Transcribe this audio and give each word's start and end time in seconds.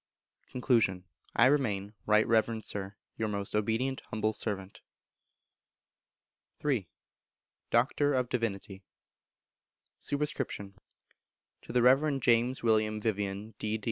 Con. 0.51 1.03
I 1.35 1.45
remain, 1.45 1.93
Right 2.07 2.25
Reverend 2.27 2.63
Sir, 2.63 2.95
Your 3.19 3.27
most 3.27 3.55
obedient 3.55 4.01
humble 4.09 4.33
servant. 4.33 4.81
iii. 6.65 6.89
Doctor 7.69 8.15
of 8.15 8.27
Divinity. 8.27 8.81
Sup. 9.99 10.19
To 10.21 11.71
the 11.71 11.83
Reverend 11.83 12.23
James 12.23 12.63
William 12.63 12.99
Vivian, 12.99 13.53
D. 13.59 13.79